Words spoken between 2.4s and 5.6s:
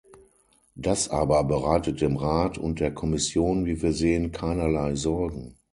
und der Kommission, wie wir sehen, keinerlei Sorgen.